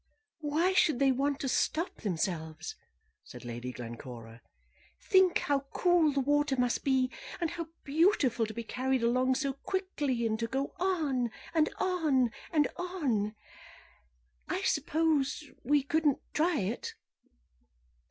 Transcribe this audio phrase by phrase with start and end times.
[0.39, 2.75] "Why should they want to stop themselves?"
[3.23, 4.41] said Lady Glencora.
[4.99, 9.53] "Think how cool the water must be, and how beautiful to be carried along so
[9.53, 13.35] quickly, and to go on, and on, and on!
[14.49, 16.95] I suppose we couldn't try it?"